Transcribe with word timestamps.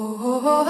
ponta 0.00 0.69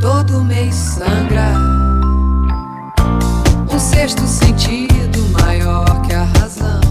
Todo 0.00 0.44
mês 0.44 0.74
sangra. 0.74 1.52
Um 3.72 3.78
sexto 3.78 4.26
sentido 4.26 5.18
maior 5.40 6.02
que 6.02 6.14
a 6.14 6.24
razão. 6.24 6.85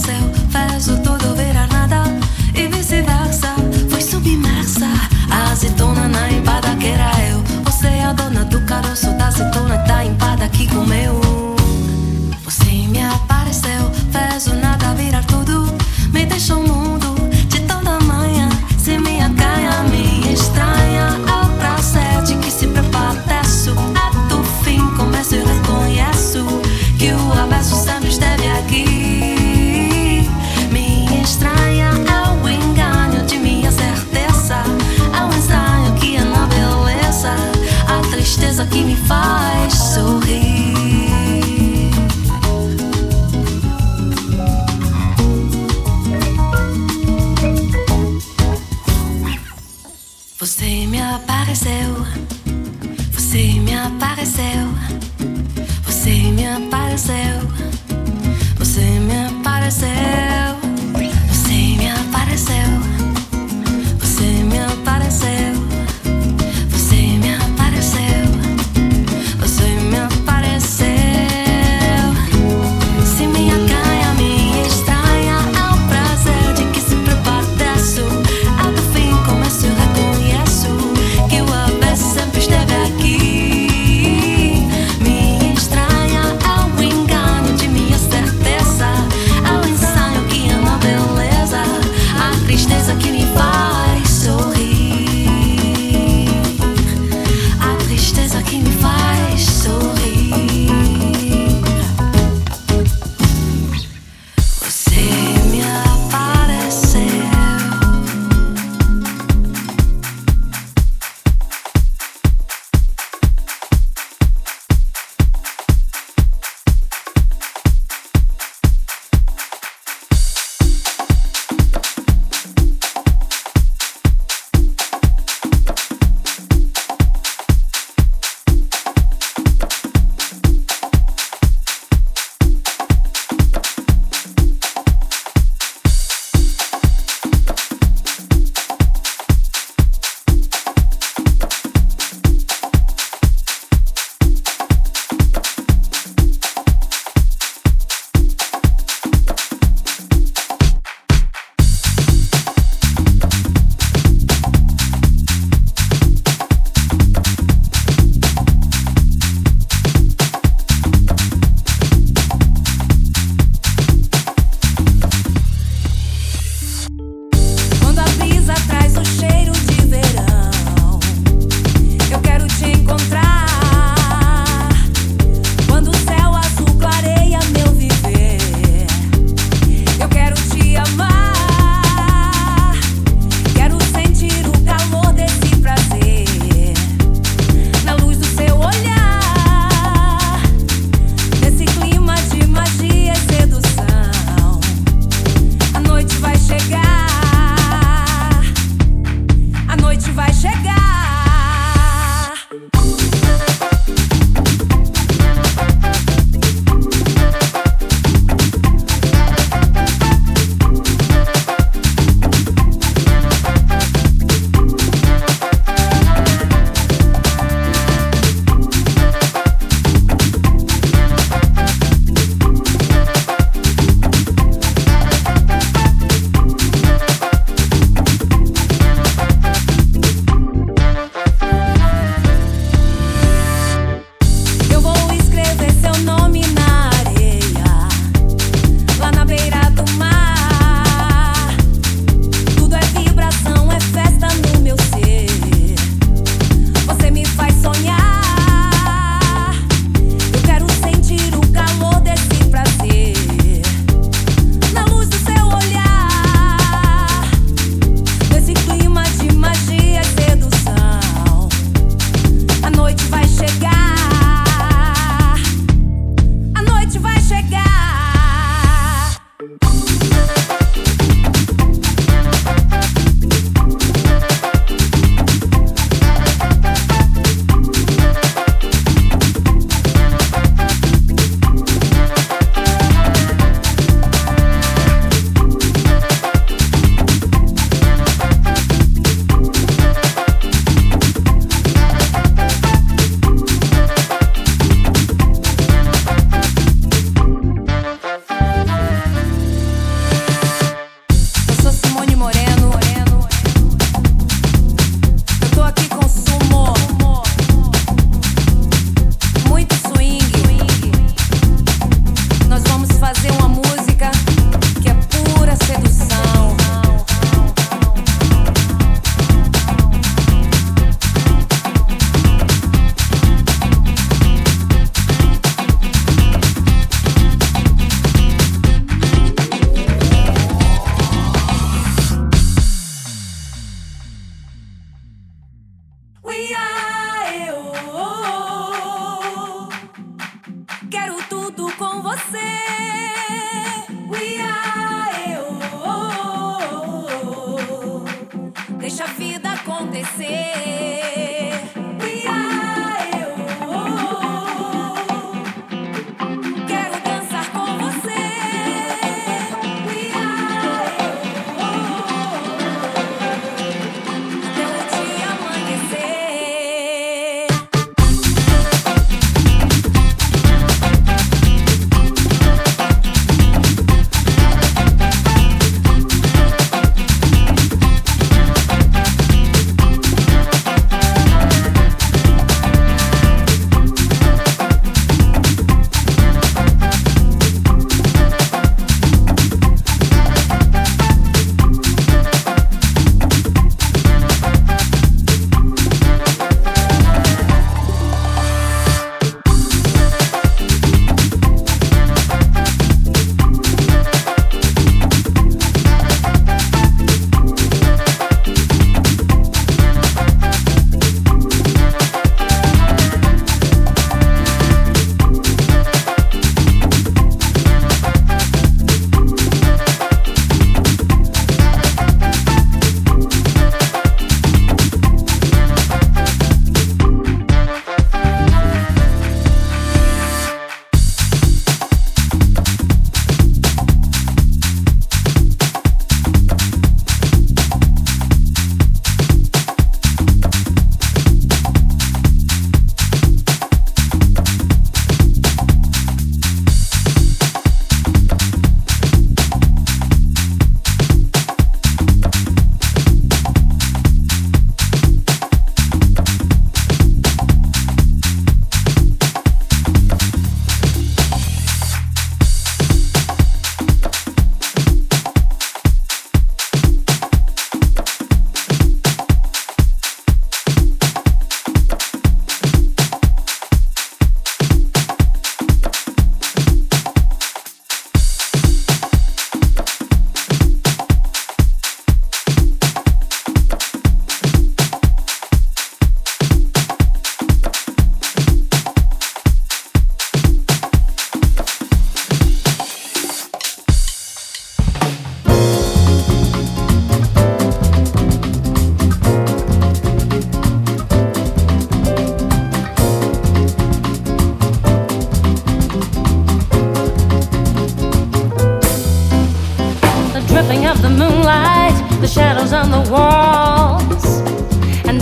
céu 0.00 0.30
faz 0.50 0.88
o 0.88 0.96
todo 1.02 1.34
virar 1.34 1.68
nada 1.68 2.04
e 2.54 2.66
vice-versa. 2.68 3.54
Foi 3.90 4.00
submersa 4.00 4.86
a 5.30 5.52
azeitona 5.52 6.08
na 6.08 6.30
empada 6.30 6.74
que 6.76 6.86
era 6.86 7.10
eu. 7.30 7.42
Você 7.64 7.88
é 7.88 8.04
a 8.04 8.12
dona 8.12 8.44
do 8.44 8.60
caroço 8.62 9.10
da 9.18 9.26
azeitona, 9.26 9.76
da 9.78 9.84
tá 9.84 10.04
empada 10.04 10.48
que 10.48 10.66
comeu. 10.68 11.19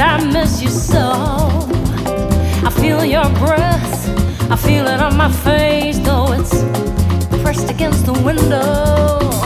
and 0.00 0.02
I 0.02 0.24
miss 0.32 0.62
you 0.62 0.68
so. 0.68 1.11
I 2.64 2.70
feel 2.70 3.04
your 3.04 3.28
breath, 3.38 4.08
I 4.50 4.56
feel 4.56 4.87
it 4.87 5.00
on 5.00 5.16
my 5.16 5.30
face, 5.30 5.98
though 5.98 6.32
it's 6.32 6.62
pressed 7.42 7.70
against 7.70 8.06
the 8.06 8.12
window. 8.12 9.38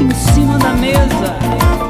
em 0.00 0.10
cima 0.10 0.58
da 0.58 0.72
mesa. 0.74 1.85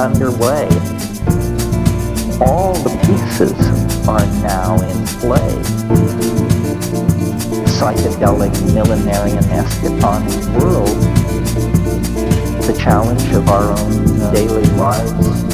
Underway. 0.00 0.64
All 2.40 2.72
the 2.72 2.96
pieces 3.04 3.52
are 4.08 4.24
now 4.40 4.76
in 4.80 5.06
play. 5.20 5.52
Psychedelic 7.68 8.52
millenarianistic 8.72 10.02
on 10.02 10.24
world, 10.58 10.88
the 12.64 12.76
challenge 12.80 13.30
of 13.34 13.46
our 13.50 13.78
own 13.78 14.32
daily 14.32 14.64
lives. 14.78 15.49